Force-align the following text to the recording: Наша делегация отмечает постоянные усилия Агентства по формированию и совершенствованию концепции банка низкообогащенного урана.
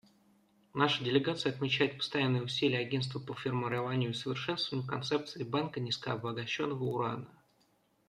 Наша 0.73 1.03
делегация 1.03 1.51
отмечает 1.51 1.95
постоянные 1.95 2.41
усилия 2.41 2.79
Агентства 2.79 3.19
по 3.19 3.35
формированию 3.35 4.09
и 4.09 4.13
совершенствованию 4.15 4.89
концепции 4.89 5.43
банка 5.43 5.79
низкообогащенного 5.79 6.83
урана. 6.83 7.27